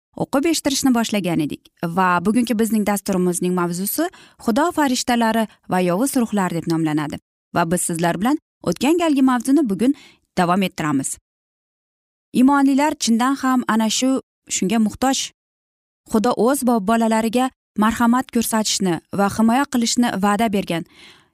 o'qib 0.17 0.45
eshittirishni 0.51 0.93
boshlagan 0.97 1.39
edik. 1.45 1.69
Va 1.83 2.19
bugungi 2.25 2.57
bizning 2.61 2.85
dasturimizning 2.87 3.53
mavzusi 3.55 4.07
xudo 4.45 4.71
farishtalari 4.77 5.47
va 5.71 5.79
yovuz 5.89 6.15
ruhlar 6.21 6.51
deb 6.57 6.67
nomlanadi. 6.71 7.19
Va 7.55 7.65
biz 7.71 7.81
sizlar 7.89 8.19
bilan 8.21 8.37
o'tgan 8.63 8.97
galgi 8.97 9.21
mavzuni 9.21 9.63
bugun 9.69 9.95
davom 10.37 10.61
ettiramiz. 10.67 11.17
Imonlilar 12.33 12.93
chindan 12.99 13.35
ham 13.41 13.63
ana 13.67 13.89
shu 13.89 14.19
shunga 14.49 14.79
muhtoj. 14.79 15.31
Xudo 16.11 16.31
o'z 16.45 16.63
bolalariga 16.67 17.49
marhamat 17.77 18.31
ko'rsatishni 18.35 18.99
va 19.19 19.27
himoya 19.37 19.65
qilishni 19.73 20.07
va'da 20.23 20.47
bergan. 20.53 20.85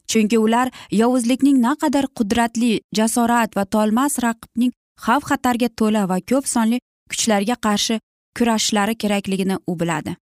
Chunki 0.10 0.38
ular 0.40 0.68
yovuzlikning 1.02 1.58
naqadar 1.68 2.06
qudratli 2.18 2.72
jasorat 2.98 3.56
va 3.58 3.64
tolmas 3.66 4.14
raqibning 4.26 4.72
xavf 5.06 5.24
xatarga 5.30 5.70
to'la 5.80 6.04
va 6.12 6.18
ko'p 6.30 6.46
sonli 6.54 6.78
kuchlarga 7.12 7.56
qarshi 7.66 8.00
kurashishlari 8.38 8.96
kerakligini 9.02 9.58
u 9.68 9.80
biladi. 9.80 10.16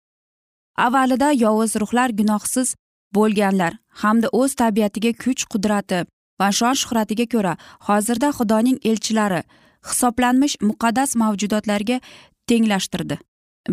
Avvalida 0.77 1.29
yovuz 1.44 1.77
ruhlar 1.83 2.11
gunohsiz 2.20 2.74
bo'lganlar 3.14 3.72
hamda 4.03 4.29
o'z 4.40 4.55
tabiatiga 4.61 5.12
kuch 5.24 5.44
qudrati 5.53 6.00
va 6.40 6.48
shon 6.59 6.74
shuhratiga 6.81 7.27
ko'ra 7.35 7.55
hozirda 7.88 8.29
xudoning 8.38 8.79
elchilari 8.90 9.42
hisoblanmish 9.88 10.57
muqaddas 10.68 11.11
mavjudotlarga 11.22 12.00
tenglashtirdi. 12.48 13.18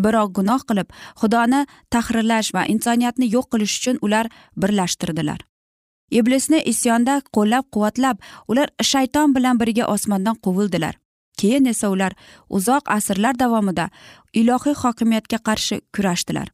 Biroq 0.04 0.30
gunoh 0.38 0.60
qilib 0.68 0.88
xudoni 1.20 1.60
tahrirlash 1.92 2.54
va 2.56 2.62
insoniyatni 2.74 3.26
yo'q 3.34 3.46
qilish 3.52 3.74
uchun 3.80 3.96
ular 4.06 4.26
birlashtirdilar. 4.56 5.40
Iblisni 6.18 6.60
isyonda 6.72 7.14
qo'llab 7.36 7.64
quvvatlab 7.74 8.16
ular 8.50 8.68
shayton 8.92 9.34
bilan 9.36 9.60
birga 9.60 9.84
osmondan 9.94 10.36
quvildilar. 10.44 11.01
Keyin 11.38 11.66
esa 11.66 11.90
ular 11.90 12.12
uzoq 12.48 12.82
asrlar 12.96 13.38
davomida 13.38 13.88
ilohiy 14.32 14.74
hokimiyatga 14.82 15.38
qarshi 15.38 15.80
kurashdilar. 15.94 16.48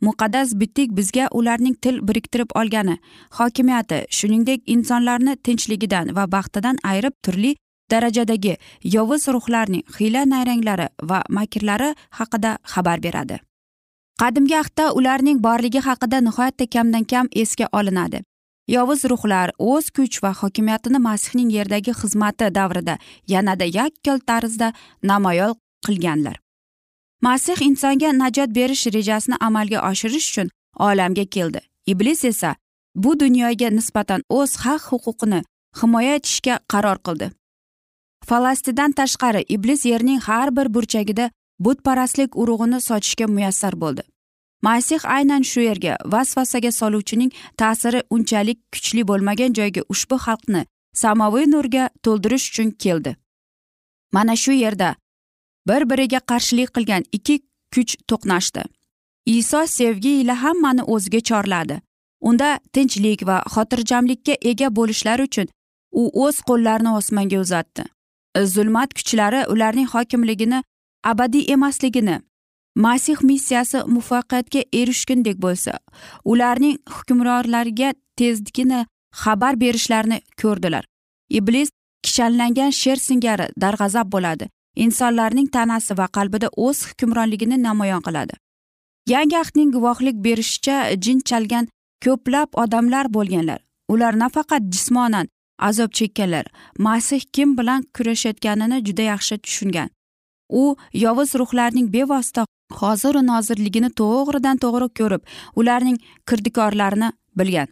Muqaddas 0.00 0.54
bitik 0.60 0.90
bizga 0.96 1.28
ularning 1.32 1.74
til 1.82 2.00
biriktirib 2.08 2.50
olgani 2.54 2.98
hokimiyati 3.38 4.04
shuningdek 4.10 4.60
insonlarni 4.66 5.36
tinchligidan 5.36 6.14
va 6.16 6.26
baxtidan 6.32 6.78
ayirib 6.84 7.14
turli 7.24 7.56
darajadagi 7.90 8.56
yovuz 8.84 9.28
ruhlarning 9.28 9.82
hiyla 9.98 10.24
nayranglari 10.32 10.88
va 11.02 11.22
makrlari 11.28 11.94
haqida 12.10 12.58
xabar 12.74 13.02
beradi. 13.02 13.40
Qadimgi 14.20 14.56
ahdda 14.58 14.92
ularning 14.98 15.42
borligi 15.42 15.80
haqida 15.88 16.20
nihoyatda 16.20 16.66
kamdan 16.66 17.04
kam 17.04 17.26
esga 17.42 17.66
olinadi. 17.72 18.22
Yovuz 18.68 19.04
ruhlar 19.04 19.52
o'z 19.58 19.90
kuch 19.90 20.22
va 20.22 20.32
hokimiyatini 20.40 20.98
masihning 20.98 21.50
yerdagi 21.58 21.92
xizmati 22.00 22.54
davrida 22.54 22.98
yanada 23.28 23.64
yakkol 23.64 24.18
tarzda 24.28 24.72
namoyon 25.02 25.54
qilganlar. 25.86 26.36
Masih 27.22 27.58
insonga 27.68 28.12
najot 28.12 28.50
berish 28.58 28.86
rejasini 28.86 29.36
amalga 29.40 29.78
oshirish 29.90 30.28
uchun 30.30 30.48
olamga 30.78 31.24
keldi. 31.24 31.60
Iblis 31.86 32.24
esa 32.24 32.56
bu 32.94 33.20
dunyoga 33.20 33.68
nisbatan 33.70 34.22
o'z 34.28 34.56
haq 34.64 34.82
huquqini 34.90 35.40
himoya 35.80 36.14
etishga 36.18 36.58
qaror 36.72 36.98
qildi. 37.06 37.30
Falastidan 38.28 38.92
tashqari 38.92 39.42
iblis 39.48 39.84
yerning 39.84 40.20
har 40.20 40.56
bir 40.56 40.74
burchagida 40.74 41.30
butparastlik 41.58 42.36
urug'ini 42.36 42.80
sochishga 42.80 43.26
muyassar 43.26 43.74
bo'ldi. 43.80 44.02
Masih 44.62 45.00
aynan 45.04 45.42
shu 45.42 45.60
yerga 45.60 45.96
vasvasaga 46.04 46.72
soluvchining 46.72 47.32
ta'siri 47.56 48.02
unchalik 48.10 48.58
kuchli 48.72 49.02
bo'lmagan 49.10 49.52
joyga 49.58 49.82
ushbu 49.92 50.16
xalqni 50.26 50.62
samoviy 51.02 51.46
nurga 51.54 51.90
to'ldirish 52.02 52.46
uchun 52.50 52.70
keldi. 52.70 53.16
Mana 54.12 54.36
shu 54.36 54.52
yerda 54.52 54.96
bir 55.68 55.82
biriga 55.90 56.20
qarshilik 56.30 56.70
qilgan 56.76 57.02
ikki 57.12 57.36
kuch 57.74 57.92
to'qnashdi. 58.08 58.62
Iso 59.26 59.66
sevgi 59.66 60.12
ila 60.20 60.34
hammani 60.42 60.82
o'ziga 60.82 61.20
chorladi. 61.20 61.80
Unda 62.20 62.58
tinchlik 62.72 63.26
va 63.26 63.36
xotirjamlikka 63.54 64.34
ega 64.50 64.68
bo'lishlari 64.76 65.22
uchun 65.28 65.46
u 66.00 66.02
o'z 66.24 66.36
qo'llarini 66.48 66.90
osmonga 66.98 67.38
uzatdi. 67.44 67.84
Zulmat 68.54 68.94
kuchlari 68.98 69.40
ularning 69.52 69.88
hokimligini 69.94 70.62
abadiy 71.10 71.44
emasligini 71.54 72.16
masih 72.84 73.18
missiyasi 73.30 73.78
muvaffaqiyatga 73.94 74.60
erishgundek 74.80 75.36
bo'lsa 75.44 75.72
ularning 76.24 76.76
hukmronlariga 76.94 77.90
tezgina 78.18 78.86
xabar 79.22 79.60
berishlarini 79.60 80.18
ko'rdilar. 80.42 80.84
Iblis 81.38 81.70
kishanlangan 82.04 82.70
sher 82.70 82.96
singari 82.96 83.46
darg'azab 83.62 84.12
bo'ladi. 84.14 84.48
Insonlarning 84.84 85.48
tanasi 85.56 85.98
va 85.98 86.06
qalbida 86.16 86.48
o'z 86.66 86.78
hukmronligini 86.88 87.62
namoyon 87.62 88.02
qiladi. 88.06 88.34
Yangi 89.14 89.36
ahdning 89.38 89.70
guvohlik 89.76 90.16
berishicha 90.26 90.76
jin 91.04 91.18
chalgan 91.28 91.68
ko'plab 92.04 92.48
odamlar 92.62 93.06
bo'lganlar. 93.16 93.60
Ular 93.92 94.14
nafaqat 94.24 94.62
jismonan 94.72 95.26
azob 95.58 95.90
chekkanlar. 95.98 96.46
Masih 96.78 97.20
kim 97.34 97.58
bilan 97.58 97.80
kurashayotganini 97.94 98.84
juda 98.86 99.02
yaxshi 99.12 99.38
tushungan. 99.44 99.88
U 100.48 100.76
yovuz 100.92 101.34
ruhlarning 101.40 101.92
bevosita 101.92 102.46
hoziru 102.70 103.26
nozirligini 103.26 103.90
to'g'ridan 104.00 104.56
to'g'ri 104.64 104.88
ko'rib 104.98 105.22
ularning 105.56 105.98
kirdikorlarini 106.28 107.12
bilgan. 107.38 107.68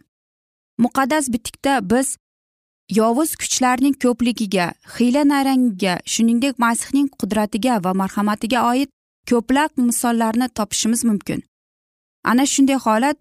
Muqaddas 0.77 1.33
bitikda 1.33 1.89
biz 1.89 2.17
yovuz 2.89 3.35
kuchlarning 3.35 3.95
ko'pligiga 4.03 4.73
hiyla 4.97 5.23
nayrangiga 5.31 5.99
shuningdek 6.05 6.59
masihning 6.59 7.07
qudratiga 7.19 7.83
va 7.83 7.93
marhamatiga 7.93 8.59
oid 8.71 8.89
ko'plab 9.29 9.71
misollarni 9.77 10.47
topishimiz 10.49 11.03
mumkin. 11.03 11.43
Ana 12.23 12.45
shunday 12.45 12.75
holat 12.75 13.17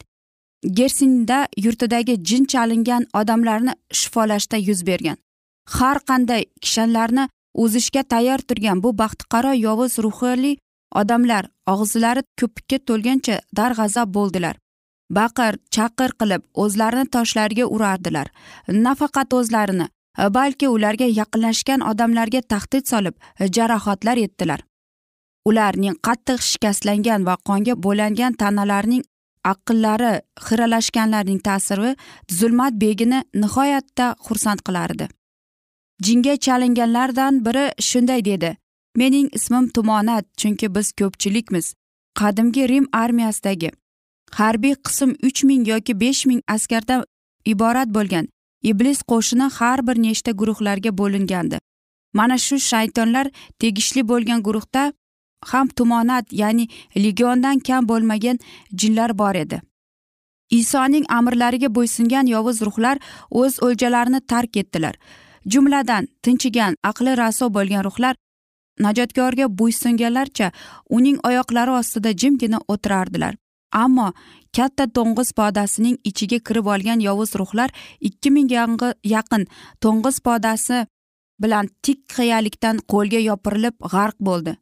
gersinda 0.79 1.49
yurtidagi 1.65 2.25
jin 2.25 2.45
chalingan 2.45 3.07
odamlarni 3.15 3.73
shifolashda 3.93 4.57
yuz 4.57 4.87
bergan. 4.87 5.17
Har 5.77 5.99
qanday 6.09 6.43
kishanlarni 6.63 7.29
o'zishga 7.55 8.03
tayyor 8.03 8.39
turgan 8.49 8.83
bu 8.83 8.99
baxtiqaro 8.99 9.53
yovuz 9.67 9.99
ruhli 10.05 10.57
odamlar 10.95 11.49
og'izlari 11.73 12.23
ko'pikka 12.41 12.79
to'lgancha 12.89 13.41
darg'azab 13.57 14.15
bo'ldilar. 14.19 14.57
Baqir 15.11 15.59
chaqir 15.77 16.11
qilib 16.21 16.43
o'zlarini 16.63 17.07
toshlarga 17.17 17.65
urardilar. 17.75 18.27
Nafaqat 18.69 19.35
o'zlarini 19.41 19.89
balki 20.39 20.69
ularga 20.69 21.07
yaqinlashgan 21.21 21.81
odamlarga 21.91 22.41
tahdid 22.53 22.89
solib 22.93 23.15
jarohatlar 23.57 24.17
etdilar 24.27 24.61
ularning 25.49 25.97
qattiq 26.07 26.41
shikastlangan 26.51 27.27
va 27.29 27.35
qonga 27.49 27.75
bo'langan 27.87 28.33
tanalarining 28.43 29.05
aqllari 29.53 30.13
xiralashganlarning 30.47 31.41
ta'siri 31.49 31.91
zulmat 32.39 32.75
begini 32.85 33.21
nihoyatda 33.43 34.07
xursand 34.27 34.61
qilardi. 34.67 35.07
Jinga 36.07 36.35
chalinganlardan 36.47 37.35
biri 37.47 37.67
shunday 37.89 38.25
dedi. 38.31 38.51
Mening 38.97 39.29
ismim 39.33 39.69
tumonat 39.69 40.25
chunki 40.37 40.75
biz 40.75 40.93
ko'pchilikmiz. 40.93 41.75
Qadimgi 42.21 42.69
rim 42.69 42.87
armiyasidagi 42.93 43.71
harbiy 44.31 44.75
qism 44.75 45.11
uch 45.27 45.45
ming 45.45 45.69
yoki 45.69 46.01
besh 46.01 46.27
ming 46.27 46.43
askardan 46.49 47.05
iborat 47.45 47.89
bo'lgan. 47.89 48.29
Iblis 48.63 49.03
qo'shini 49.11 49.51
har 49.59 49.87
bir 49.87 49.97
nechta 50.03 50.31
guruhlarga 50.33 50.99
bo'lingandi. 50.99 51.59
Mana 52.13 52.39
shu 52.39 52.57
shaytonlar 52.71 53.27
tegishli 53.61 54.09
bo'lgan 54.09 54.43
guruhda 54.43 54.93
ham 55.51 55.69
tumonat 55.69 56.33
ya'ni 56.33 56.69
legiondan 56.97 57.59
kam 57.59 57.89
bo'lmagan 57.89 58.39
jinlar 58.81 59.19
bor 59.19 59.35
edi. 59.35 59.61
Isoning 60.51 61.05
amrlariga 61.09 61.69
bo'ysungan 61.75 62.27
yovuz 62.27 62.61
ruhlar 62.67 62.99
o'z 63.31 63.63
o'ljalarini 63.63 64.21
tark 64.21 64.57
etdilar. 64.57 64.95
Jumladan 65.53 66.09
tinchigan 66.23 66.77
aqli 66.91 67.17
raso 67.17 67.55
bo'lgan 67.55 67.85
ruhlar 67.85 68.15
najotkorga 68.85 69.47
bo'ysunganlarcha 69.59 70.51
uning 70.97 71.19
oyoqlari 71.29 71.71
ostida 71.81 72.11
jimgina 72.23 72.59
o'tirardilar. 72.69 73.35
Ammo 73.73 74.13
katta 74.57 74.85
to'ng'iz 74.97 75.33
podasining 75.39 75.97
ichiga 76.11 76.39
kirib 76.47 76.67
olgan 76.75 77.01
yovuz 77.09 77.35
ruhlar 77.41 77.71
ikki 78.01 78.31
mingga 78.37 78.93
yaqin 79.15 79.47
to'ng'iz 79.81 80.21
podasi 80.27 80.87
bilan 81.43 81.67
tik 81.83 81.99
qiyalikdan 82.17 82.77
qo'lga 82.93 83.21
yopirilib 83.31 83.77
g'arq 83.93 84.17
bo'ldi. 84.29 84.57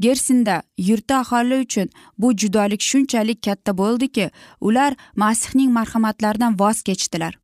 Gersinda 0.00 0.62
yurti 0.78 1.14
aholi 1.14 1.60
uchun 1.64 1.88
bu 2.18 2.36
judolik 2.36 2.80
shunchalik 2.80 3.42
katta 3.42 3.78
bo'ldiki 3.78 4.30
ular 4.60 4.92
masihning 5.16 5.70
marhamatlaridan 5.78 6.58
voz 6.60 6.82
kechdilar. 6.82 7.34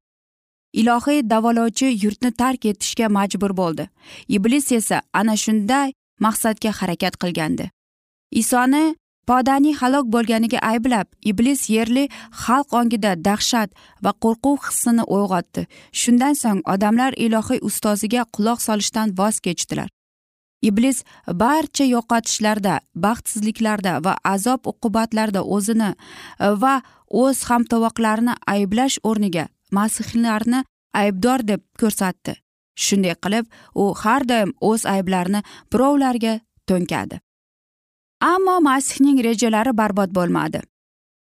Ilohiy 0.73 1.31
davolovchi 1.31 1.87
yurtni 2.03 2.31
tark 2.33 2.64
etishga 2.64 3.09
majbur 3.09 3.57
bo'ldi. 3.57 3.88
Iblis 4.29 4.73
esa 4.73 5.03
ana 5.12 5.37
shunday 5.37 5.92
maqsadga 6.25 6.71
harakat 6.81 7.15
qilgandi. 7.23 7.71
Isoni 8.41 8.85
podaning 9.31 9.77
halok 9.81 10.07
bo'lganiga 10.15 10.59
ayblab 10.73 11.07
iblis 11.31 11.69
yerli 11.75 12.05
xalq 12.43 12.75
ongida 12.81 13.13
dahshat 13.27 13.71
va 14.05 14.13
qo'rquv 14.25 14.59
hissini 14.67 15.05
uyg'otdi. 15.17 15.67
Shundan 16.01 16.35
so'ng 16.43 16.61
odamlar 16.75 17.13
ilohiy 17.25 17.65
ustoziga 17.69 18.23
quloq 18.35 18.61
solishdan 18.67 19.09
voz 19.19 19.41
kechdilar. 19.47 19.89
Iblis 20.69 20.99
barcha 21.43 21.85
yo'qotishlarda 21.95 22.75
baxtsizliklarda 23.05 23.93
va 24.05 24.15
azob 24.35 24.61
uqubatlarda 24.73 25.41
o'zini 25.57 25.91
e, 25.95 25.97
va 26.63 26.75
o'z 27.23 27.39
hamtovoqlarini 27.49 28.35
ayblash 28.55 28.97
o'rniga 29.09 29.45
masihlarni 29.79 30.61
aybdor 31.03 31.47
deb 31.51 31.63
ko'rsatdi. 31.81 32.35
Shunday 32.75 33.15
qilib 33.25 33.47
u 33.75 33.95
har 34.03 34.23
doim 34.31 34.55
o'z 34.61 34.87
ayblarini 34.87 35.41
birovlarga 35.73 36.41
to'nkadi. 36.69 37.21
Ammo 38.21 38.61
masihning 38.61 39.23
rejalari 39.25 39.73
barbod 39.77 40.11
bo'lmadi. 40.19 40.61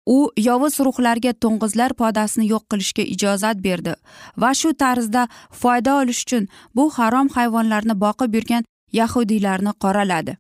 U 0.09 0.19
yovuz 0.47 0.81
ruhlarga 0.87 1.33
to'ng'izlar 1.45 1.93
podasini 2.01 2.47
yo'q 2.53 2.65
qilishga 2.71 3.05
ijozat 3.15 3.57
berdi 3.67 3.95
va 4.43 4.51
shu 4.61 4.71
tarzda 4.83 5.23
foyda 5.61 5.97
olish 6.01 6.23
uchun 6.25 6.49
bu 6.77 6.85
harom 6.97 7.29
hayvonlarni 7.37 7.95
boqib 8.05 8.35
yurgan 8.39 8.65
yahudiylarni 9.01 9.73
qoraladi. 9.85 10.37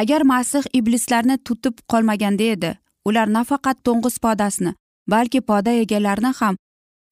Agar 0.00 0.22
masih 0.32 0.64
iblislarni 0.78 1.36
tutib 1.46 1.74
qolmaganda 1.92 2.44
edi 2.54 2.70
ular 3.08 3.28
nafaqat 3.36 3.76
to'ng'iz 3.86 4.16
podasini 4.24 4.72
balki 5.12 5.40
poda 5.40 5.72
egalarini 5.82 6.32
ham 6.40 6.54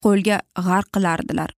qo'lga 0.05 0.37
g'arq 0.67 0.87
qilardilar. 0.95 1.49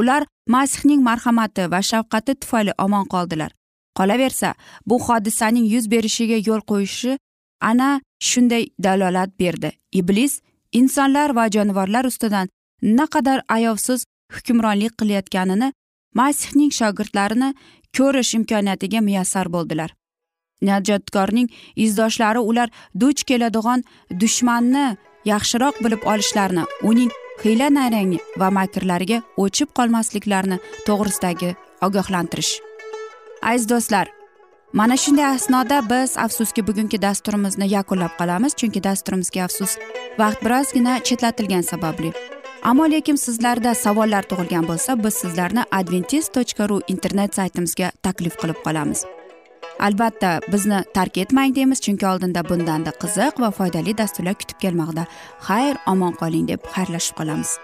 Ular 0.00 0.22
masihning 0.48 1.02
marhamati 1.02 1.70
va 1.70 1.80
shafqati 1.90 2.34
tufayli 2.34 2.72
omon 2.78 3.04
qoldilar. 3.04 3.50
Qolaversa 3.98 4.54
bu 4.86 4.98
hodisaning 5.06 5.66
yuz 5.74 5.90
berishiga 5.90 6.38
yo'l 6.48 6.62
qo'yishi 6.70 7.18
ana 7.60 8.00
shunday 8.20 8.64
dalolat 8.78 9.30
berdi. 9.40 9.70
Iblis 9.92 10.40
insonlar 10.72 11.36
va 11.36 11.50
jonivorlar 11.50 12.04
ustidan 12.04 12.48
naqadar 12.82 13.42
ayovsiz 13.48 14.04
hukmronlik 14.34 14.92
qilayotganini 15.00 15.72
masihning 16.14 16.70
shogirdlarini 16.78 17.54
ko'rish 17.96 18.34
imkoniyatiga 18.38 19.00
muyassar 19.00 19.46
bo'ldilar. 19.54 19.90
Najotkorning 20.62 21.48
izdoshlari 21.76 22.38
ular 22.38 22.68
duch 23.00 23.24
keladigan 23.28 23.84
dushmanni 24.20 24.86
yaxshiroq 25.32 25.76
bilib 25.84 26.02
olishlarini 26.12 26.64
uning 26.90 27.10
hiyla 27.42 27.68
nayrang 27.76 28.18
va 28.40 28.48
makrlariga 28.58 29.22
o'chib 29.44 29.72
qolmasliklarini 29.78 30.58
to'g'risidagi 30.86 31.50
ogohlantirish. 31.86 32.52
Aziz 33.42 33.66
do'stlar 33.72 34.06
mana 34.72 34.96
shunday 34.96 35.26
asnoda 35.36 35.78
biz 35.90 36.18
afsuski 36.26 36.66
bugungi 36.68 36.98
dasturimizni 37.06 37.66
yakunlab 37.76 38.14
qolamiz 38.20 38.52
chunki 38.60 38.84
dasturimizga 38.88 39.44
afsus 39.46 39.72
vaqt 40.18 40.40
birozgina 40.44 41.00
chetlatilgani 41.06 41.66
sababli. 41.72 42.12
Ammo 42.70 42.84
lekin 42.90 43.16
sizlarda 43.24 43.74
savollar 43.74 44.24
tug'ilgan 44.30 44.64
bo'lsa 44.70 44.96
biz 45.04 45.14
sizlarni 45.22 45.62
adventis 45.78 46.30
tochka 46.36 46.68
ru 46.68 46.80
internet 46.94 47.34
saytimizga 47.38 47.92
taklif 48.02 48.40
qilib 48.40 48.58
qolamiz. 48.66 49.04
Albatta 49.80 50.40
bizni 50.52 50.82
tark 50.94 51.18
etmang 51.18 51.54
deymiz 51.56 51.80
chunki 51.80 52.06
oldinda 52.06 52.48
bundanda 52.48 52.90
qiziq 53.02 53.40
va 53.40 53.50
foydali 53.50 53.98
dasturlar 53.98 54.34
kutib 54.34 54.58
kelmoqda. 54.64 55.06
Xayr 55.48 55.76
omon 55.86 56.12
qoling 56.20 56.48
deb 56.48 56.60
xayrlashib 56.74 57.16
qolamiz. 57.20 57.58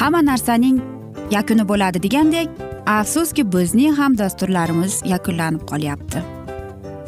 Hamma 0.00 0.20
narsaning 0.30 0.82
yakuni 1.30 1.64
bo'ladi 1.68 2.02
degandek 2.02 2.48
afsuski 2.86 3.52
bizning 3.52 3.94
ham 4.00 4.18
dasturlarimiz 4.18 5.02
yakunlanib 5.04 5.62
qolyapti. 5.70 6.22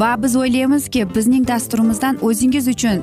Va 0.00 0.14
biz 0.22 0.36
o'ylaymizki 0.36 1.02
bizning 1.14 1.44
dasturimizdan 1.48 2.18
o'zingiz 2.28 2.68
uchun 2.68 3.02